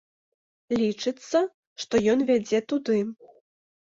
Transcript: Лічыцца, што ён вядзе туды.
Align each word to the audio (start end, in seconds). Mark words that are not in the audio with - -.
Лічыцца, 0.79 1.37
што 1.83 1.95
ён 2.13 2.19
вядзе 2.29 2.61
туды. 2.73 2.97